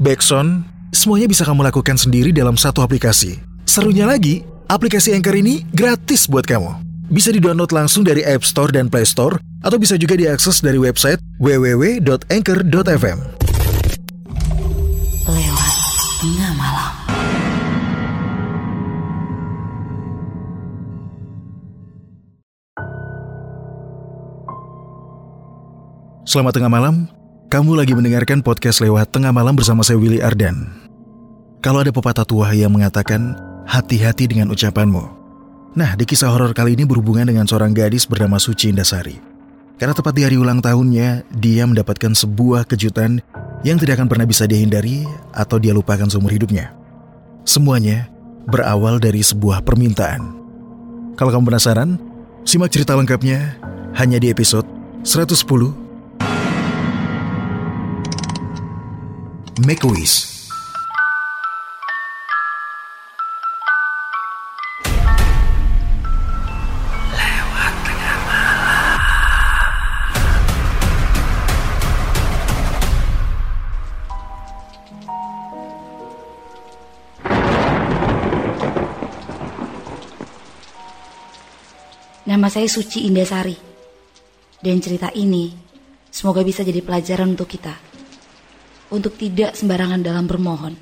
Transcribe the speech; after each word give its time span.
backsound, 0.00 0.64
semuanya 0.94 1.28
bisa 1.28 1.42
kamu 1.44 1.66
lakukan 1.66 1.96
sendiri 1.98 2.30
dalam 2.32 2.56
satu 2.56 2.80
aplikasi. 2.80 3.40
Serunya 3.68 4.08
lagi, 4.08 4.44
aplikasi 4.68 5.12
Anchor 5.12 5.36
ini 5.36 5.64
gratis 5.72 6.28
buat 6.28 6.44
kamu. 6.48 6.80
Bisa 7.12 7.28
di-download 7.28 7.72
langsung 7.72 8.06
dari 8.06 8.24
App 8.24 8.46
Store 8.46 8.72
dan 8.72 8.88
Play 8.88 9.04
Store, 9.04 9.36
atau 9.60 9.76
bisa 9.76 10.00
juga 10.00 10.16
diakses 10.16 10.64
dari 10.64 10.80
website 10.80 11.20
www.anchor.fm. 11.38 13.18
Lewat 15.28 15.74
tengah 16.18 16.52
malam. 16.56 16.92
Selamat 26.22 26.52
tengah 26.56 26.72
malam, 26.72 26.94
kamu 27.52 27.76
lagi 27.76 27.92
mendengarkan 27.92 28.40
podcast 28.40 28.80
lewat 28.80 29.12
tengah 29.12 29.28
malam 29.28 29.52
bersama 29.52 29.84
saya 29.84 30.00
Willy 30.00 30.24
Ardan. 30.24 30.72
Kalau 31.60 31.84
ada 31.84 31.92
pepatah 31.92 32.24
tua 32.24 32.48
yang 32.56 32.72
mengatakan, 32.72 33.36
hati-hati 33.68 34.24
dengan 34.24 34.48
ucapanmu. 34.48 35.04
Nah, 35.76 35.92
di 35.92 36.08
kisah 36.08 36.32
horor 36.32 36.56
kali 36.56 36.72
ini 36.72 36.88
berhubungan 36.88 37.28
dengan 37.28 37.44
seorang 37.44 37.76
gadis 37.76 38.08
bernama 38.08 38.40
Suci 38.40 38.72
Indasari. 38.72 39.20
Karena 39.76 39.92
tepat 39.92 40.16
di 40.16 40.24
hari 40.24 40.40
ulang 40.40 40.64
tahunnya, 40.64 41.28
dia 41.28 41.68
mendapatkan 41.68 42.16
sebuah 42.16 42.64
kejutan 42.64 43.20
yang 43.68 43.76
tidak 43.76 44.00
akan 44.00 44.08
pernah 44.08 44.24
bisa 44.24 44.48
dihindari 44.48 45.04
atau 45.36 45.60
dia 45.60 45.76
lupakan 45.76 46.08
seumur 46.08 46.32
hidupnya. 46.32 46.72
Semuanya 47.44 48.08
berawal 48.48 48.96
dari 48.96 49.20
sebuah 49.20 49.60
permintaan. 49.60 50.24
Kalau 51.20 51.28
kamu 51.28 51.52
penasaran, 51.52 52.00
simak 52.48 52.72
cerita 52.72 52.96
lengkapnya 52.96 53.60
hanya 53.92 54.16
di 54.16 54.32
episode 54.32 54.64
110 55.04 55.81
Make 59.60 59.84
a 59.84 59.88
Wish. 59.92 60.32
Nama 82.24 82.48
saya 82.48 82.64
Suci 82.72 83.04
Indasari. 83.04 83.52
Dan 84.56 84.80
cerita 84.80 85.12
ini 85.12 85.52
semoga 86.08 86.40
bisa 86.40 86.64
jadi 86.64 86.80
pelajaran 86.80 87.36
untuk 87.36 87.52
kita. 87.52 87.91
Untuk 88.92 89.16
tidak 89.16 89.56
sembarangan 89.56 90.04
dalam 90.04 90.28
bermohon. 90.28 90.76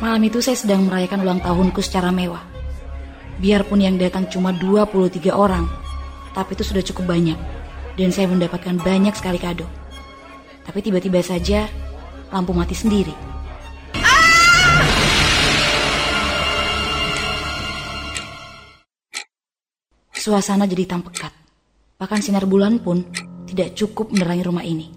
Malam 0.00 0.22
itu 0.32 0.40
saya 0.40 0.56
sedang 0.56 0.88
merayakan 0.88 1.28
ulang 1.28 1.40
tahunku 1.44 1.84
secara 1.84 2.08
mewah. 2.08 2.40
Biarpun 3.36 3.84
yang 3.84 4.00
datang 4.00 4.32
cuma 4.32 4.56
23 4.56 5.28
orang, 5.28 5.68
tapi 6.32 6.56
itu 6.56 6.64
sudah 6.64 6.80
cukup 6.80 7.12
banyak 7.12 7.36
dan 8.00 8.08
saya 8.08 8.32
mendapatkan 8.32 8.80
banyak 8.80 9.12
sekali 9.12 9.36
kado. 9.36 9.68
Tapi 10.64 10.80
tiba-tiba 10.80 11.20
saja 11.20 11.68
lampu 12.32 12.56
mati 12.56 12.72
sendiri. 12.72 13.35
Suasana 20.26 20.66
jadi 20.66 20.90
hitam 20.90 21.06
pekat. 21.06 21.30
Bahkan 22.02 22.18
sinar 22.18 22.50
bulan 22.50 22.82
pun 22.82 22.98
tidak 23.46 23.78
cukup 23.78 24.10
menerangi 24.10 24.42
rumah 24.42 24.66
ini. 24.66 24.90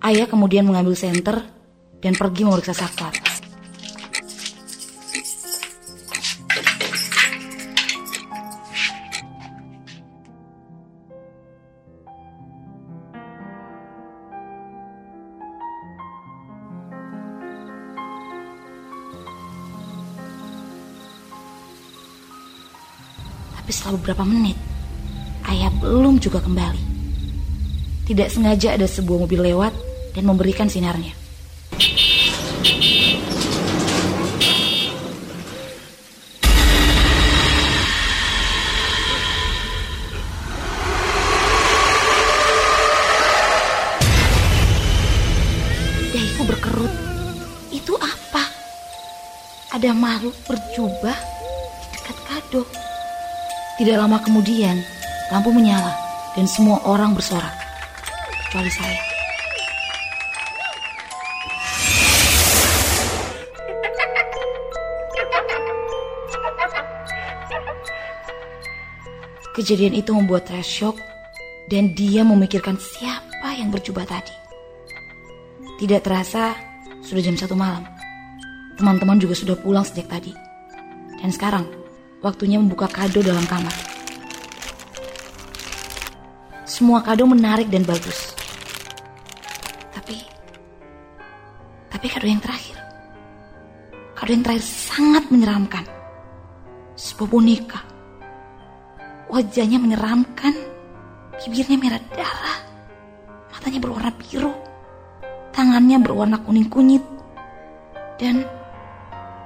Ayah 0.00 0.24
kemudian 0.24 0.64
mengambil 0.64 0.96
senter 0.96 1.44
dan 2.00 2.16
pergi 2.16 2.48
memeriksa 2.48 2.72
saklar. 2.72 3.12
Tapi 23.64 23.72
setelah 23.72 23.96
beberapa 23.96 24.28
menit, 24.28 24.60
ayah 25.48 25.72
belum 25.80 26.20
juga 26.20 26.36
kembali. 26.44 26.84
Tidak 28.04 28.28
sengaja 28.28 28.76
ada 28.76 28.84
sebuah 28.84 29.24
mobil 29.24 29.40
lewat 29.40 29.72
dan 30.12 30.28
memberikan 30.28 30.68
sinarnya. 30.68 31.16
Dahiku 46.12 46.42
berkerut. 46.44 46.92
Itu 47.72 47.96
apa? 47.96 48.44
Ada 49.72 49.96
makhluk 49.96 50.36
berjubah 50.44 51.16
di 51.16 51.86
dekat 51.96 52.18
kado. 52.28 52.83
Tidak 53.74 53.98
lama 53.98 54.22
kemudian, 54.22 54.78
lampu 55.34 55.50
menyala 55.50 55.90
dan 56.38 56.46
semua 56.46 56.78
orang 56.86 57.10
bersorak. 57.10 57.50
Kecuali 58.46 58.70
saya. 58.70 59.00
Kejadian 69.58 69.98
itu 69.98 70.14
membuat 70.14 70.46
saya 70.46 70.62
shock 70.62 70.94
dan 71.66 71.98
dia 71.98 72.22
memikirkan 72.22 72.78
siapa 72.78 73.58
yang 73.58 73.74
berjubah 73.74 74.06
tadi. 74.06 74.34
Tidak 75.82 75.98
terasa, 75.98 76.54
sudah 77.02 77.22
jam 77.26 77.34
satu 77.34 77.58
malam. 77.58 77.82
Teman-teman 78.78 79.18
juga 79.18 79.34
sudah 79.34 79.58
pulang 79.58 79.82
sejak 79.82 80.06
tadi. 80.06 80.30
Dan 81.18 81.34
sekarang, 81.34 81.66
waktunya 82.24 82.56
membuka 82.56 82.88
kado 82.88 83.20
dalam 83.20 83.44
kamar. 83.44 83.76
Semua 86.64 87.04
kado 87.04 87.28
menarik 87.28 87.68
dan 87.68 87.84
bagus. 87.84 88.32
Tapi, 89.92 90.24
tapi 91.92 92.06
kado 92.08 92.24
yang 92.24 92.40
terakhir, 92.40 92.80
kado 94.16 94.32
yang 94.32 94.40
terakhir 94.40 94.64
sangat 94.64 95.28
menyeramkan. 95.28 95.84
Sebuah 96.96 97.28
boneka. 97.28 97.80
Wajahnya 99.28 99.76
menyeramkan, 99.76 100.54
bibirnya 101.36 101.76
merah 101.76 102.02
darah, 102.14 102.58
matanya 103.52 103.82
berwarna 103.82 104.12
biru, 104.14 104.54
tangannya 105.50 105.98
berwarna 106.00 106.38
kuning 106.40 106.70
kunyit, 106.70 107.02
dan 108.14 108.46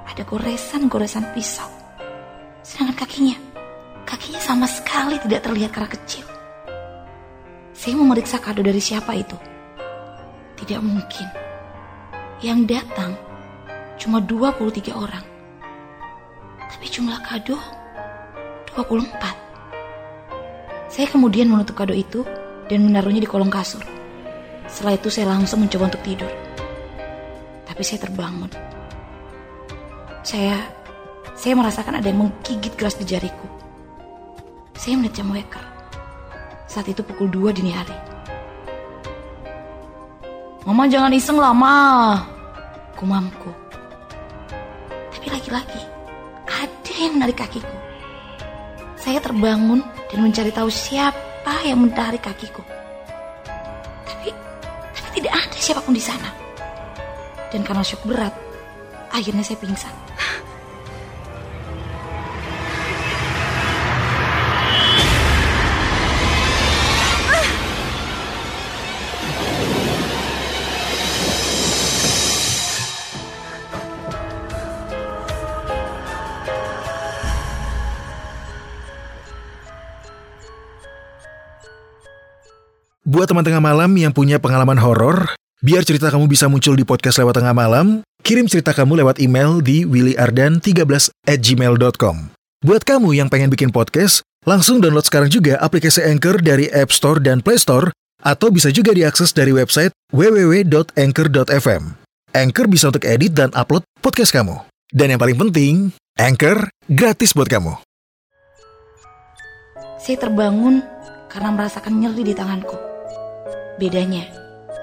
ada 0.04 0.22
goresan-goresan 0.28 1.32
pisau. 1.32 1.77
Sedangkan 2.68 3.00
kakinya, 3.00 3.32
kakinya 4.04 4.36
sama 4.44 4.68
sekali 4.68 5.16
tidak 5.24 5.40
terlihat 5.40 5.72
karena 5.72 5.88
kecil. 5.88 6.28
Saya 7.72 7.96
memeriksa 7.96 8.36
kado 8.36 8.60
dari 8.60 8.76
siapa 8.76 9.16
itu. 9.16 9.32
Tidak 10.60 10.76
mungkin. 10.84 11.26
Yang 12.44 12.76
datang 12.76 13.16
cuma 13.96 14.20
23 14.20 14.92
orang. 14.92 15.24
Tapi 16.68 16.86
jumlah 16.92 17.16
kado 17.24 17.56
24. 18.76 20.92
Saya 20.92 21.08
kemudian 21.08 21.48
menutup 21.48 21.72
kado 21.72 21.96
itu 21.96 22.20
dan 22.68 22.84
menaruhnya 22.84 23.24
di 23.24 23.30
kolong 23.30 23.48
kasur. 23.48 23.80
Setelah 24.68 25.00
itu 25.00 25.08
saya 25.08 25.32
langsung 25.32 25.64
mencoba 25.64 25.88
untuk 25.88 26.04
tidur. 26.04 26.28
Tapi 27.64 27.80
saya 27.80 28.04
terbangun. 28.04 28.52
Saya 30.20 30.77
Saya 31.38 31.55
merasakan 31.55 32.02
ada 32.02 32.11
yang 32.11 32.26
menggigit 32.26 32.75
keras 32.75 32.99
di 32.99 33.06
jariku. 33.06 33.46
Saya 34.75 34.99
melihat 34.99 35.23
jam 35.23 35.31
weker. 35.31 35.62
Saat 36.67 36.90
itu 36.90 37.06
pukul 37.06 37.31
2 37.31 37.55
dini 37.55 37.70
hari. 37.70 37.94
Mama 40.67 40.90
jangan 40.90 41.14
iseng 41.14 41.38
lah, 41.38 41.55
Ma. 41.55 41.79
Kumamku. 42.99 43.55
Tapi 45.14 45.31
lagi-lagi, 45.31 45.82
ada 46.50 46.93
yang 46.99 47.14
menarik 47.23 47.38
kakiku. 47.38 47.76
Saya 48.99 49.23
terbangun 49.23 49.87
dan 50.11 50.19
mencari 50.19 50.50
tahu 50.50 50.67
siapa 50.67 51.55
yang 51.62 51.87
menarik 51.87 52.26
kakiku. 52.26 52.67
Tapi, 54.02 54.35
tapi 54.90 55.08
tidak 55.23 55.32
ada 55.38 55.58
siapa 55.62 55.87
pun 55.87 55.94
di 55.94 56.02
sana. 56.02 56.35
Dan 57.55 57.62
karena 57.62 57.87
shock 57.87 58.02
berat, 58.02 58.35
akhirnya 59.14 59.46
saya 59.46 59.62
pingsan. 59.62 59.94
Buat 83.08 83.32
teman 83.32 83.40
tengah 83.40 83.64
malam 83.64 83.96
yang 83.96 84.12
punya 84.12 84.37
pengalaman 84.37 84.76
horor, 84.76 85.32
biar 85.64 85.81
cerita 85.81 86.12
kamu 86.12 86.28
bisa 86.28 86.44
muncul 86.44 86.76
di 86.76 86.84
podcast 86.84 87.16
lewat 87.16 87.40
tengah 87.40 87.56
malam, 87.56 88.05
kirim 88.20 88.44
cerita 88.44 88.76
kamu 88.76 89.00
lewat 89.00 89.16
email 89.16 89.64
di 89.64 89.88
willyardan13 89.88 91.16
at 91.25 91.40
gmail.com. 91.40 92.37
Buat 92.60 92.84
kamu 92.84 93.16
yang 93.16 93.32
pengen 93.32 93.49
bikin 93.49 93.72
podcast, 93.72 94.20
langsung 94.44 94.84
download 94.84 95.08
sekarang 95.08 95.32
juga 95.32 95.56
aplikasi 95.56 96.05
Anchor 96.05 96.44
dari 96.44 96.69
App 96.69 96.93
Store 96.93 97.16
dan 97.16 97.40
Play 97.40 97.56
Store, 97.56 97.88
atau 98.20 98.52
bisa 98.52 98.69
juga 98.69 98.93
diakses 98.93 99.32
dari 99.32 99.56
website 99.56 99.96
www.anchor.fm. 100.12 101.82
Anchor 102.37 102.66
bisa 102.69 102.93
untuk 102.93 103.08
edit 103.08 103.32
dan 103.32 103.49
upload 103.56 103.88
podcast 104.04 104.37
kamu. 104.37 104.69
Dan 104.93 105.16
yang 105.16 105.20
paling 105.25 105.40
penting, 105.49 105.96
Anchor 106.20 106.69
gratis 106.84 107.32
buat 107.32 107.49
kamu. 107.49 107.72
Saya 109.96 110.20
terbangun 110.20 110.84
karena 111.32 111.56
merasakan 111.56 112.04
nyeri 112.04 112.20
di 112.20 112.37
tanganku. 112.37 112.88
Bedanya, 113.78 114.26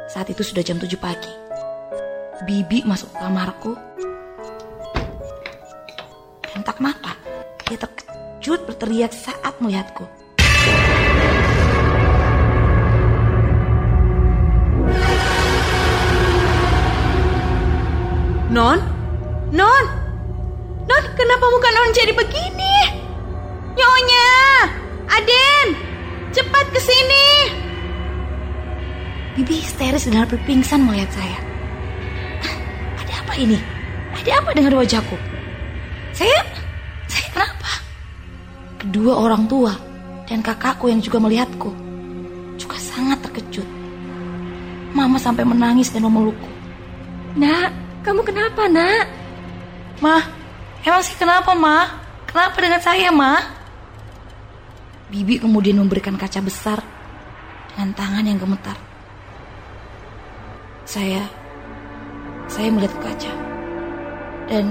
saat 0.07 0.31
itu 0.31 0.39
sudah 0.39 0.63
jam 0.63 0.80
7 0.80 0.88
pagi. 0.95 1.27
Bibi 2.47 2.88
masuk 2.88 3.12
ke 3.12 3.18
kamarku. 3.19 3.75
Dan 6.47 6.63
tak 6.63 6.80
kenapa, 6.80 7.19
dia 7.68 7.75
terkejut 7.75 8.63
berteriak 8.63 9.12
saat 9.12 9.51
melihatku. 9.59 10.07
Non? 18.47 18.80
Non? 19.51 19.83
Non, 20.88 21.03
kenapa 21.19 21.45
muka 21.51 21.68
Non 21.68 21.92
jadi 21.92 22.15
begini? 22.15 22.75
Nyonya! 23.75 24.31
Aden! 25.19 25.68
Cepat 26.31 26.71
ke 26.71 26.80
sini! 26.80 27.64
Bibi 29.35 29.59
histeris 29.59 30.07
dan 30.07 30.23
hampir 30.23 30.39
pingsan 30.47 30.87
melihat 30.87 31.11
saya. 31.11 31.39
"Ah, 32.39 32.55
Ada 33.03 33.13
apa 33.19 33.33
ini? 33.35 33.59
Ada 34.15 34.39
apa 34.39 34.49
dengan 34.55 34.79
wajahku? 34.79 35.17
Saya, 36.15 36.39
saya 37.11 37.27
kenapa? 37.35 37.71
Kedua 38.79 39.19
orang 39.19 39.43
tua 39.51 39.75
dan 40.23 40.39
kakakku 40.39 40.87
yang 40.87 41.03
juga 41.03 41.19
melihatku 41.19 41.85
juga 42.55 42.79
sangat 42.79 43.19
terkejut. 43.27 43.67
Mama 44.95 45.19
sampai 45.19 45.43
menangis 45.43 45.91
dan 45.91 46.07
memelukku. 46.07 46.47
Nak, 47.35 47.69
kamu 48.07 48.23
kenapa 48.23 48.71
nak? 48.71 49.05
Ma, 49.99 50.23
emang 50.87 51.03
sih 51.03 51.15
kenapa 51.19 51.51
ma? 51.51 51.99
Kenapa 52.23 52.57
dengan 52.63 52.79
saya 52.79 53.11
ma? 53.11 53.35
Bibi 55.11 55.43
kemudian 55.43 55.77
memberikan 55.79 56.15
kaca 56.15 56.39
besar 56.39 56.79
dengan 57.75 57.91
tangan 57.91 58.23
yang 58.23 58.39
gemetar. 58.39 58.94
Saya 60.85 61.25
saya 62.45 62.69
melihat 62.69 62.93
ke 62.93 63.01
kaca. 63.09 63.33
Dan 64.45 64.69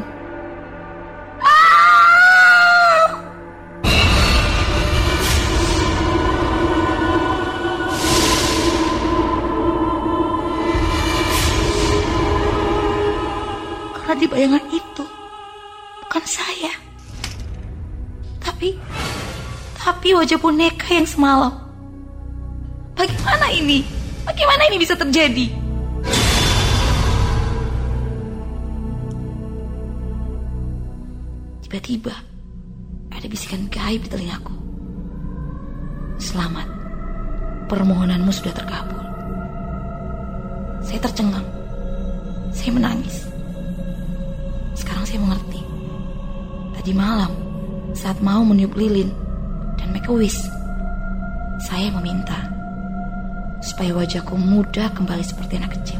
karena 13.99 14.14
di 14.14 14.26
bayangan 14.31 14.64
itu 14.70 15.05
bukan 16.06 16.25
saya. 16.31 16.72
Tapi 18.38 18.78
tapi 19.82 20.14
wajah 20.14 20.38
boneka 20.38 20.94
yang 20.94 21.11
semalam. 21.11 21.50
Bagaimana 22.94 23.50
ini? 23.50 23.82
Bagaimana 24.22 24.70
ini 24.70 24.78
bisa 24.78 24.94
terjadi 24.94 25.63
Tiba-tiba 31.75 32.15
ada 33.11 33.26
bisikan 33.26 33.67
gaib 33.67 34.06
di 34.06 34.09
telingaku. 34.15 34.55
Selamat, 36.23 36.71
permohonanmu 37.67 38.31
sudah 38.31 38.55
terkabul. 38.55 39.03
Saya 40.87 41.03
tercengang. 41.03 41.43
Saya 42.55 42.79
menangis. 42.79 43.26
Sekarang 44.79 45.03
saya 45.03 45.19
mengerti. 45.19 45.67
Tadi 46.79 46.94
malam, 46.94 47.35
saat 47.91 48.23
mau 48.23 48.47
meniup 48.47 48.79
lilin 48.79 49.11
dan 49.75 49.91
make 49.91 50.06
a 50.06 50.15
wish, 50.15 50.38
saya 51.59 51.91
meminta 51.91 52.55
supaya 53.59 53.99
wajahku 53.99 54.38
muda 54.38 54.94
kembali 54.94 55.26
seperti 55.26 55.59
anak 55.59 55.75
kecil. 55.82 55.99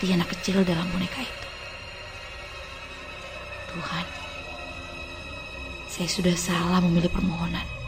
Seperti 0.00 0.16
anak 0.16 0.32
kecil 0.32 0.64
dalam 0.64 0.88
boneka 0.96 1.20
itu. 1.20 1.48
Tuhan, 3.68 4.06
saya 5.92 6.08
sudah 6.08 6.32
salah 6.40 6.80
memilih 6.80 7.12
permohonan. 7.12 7.79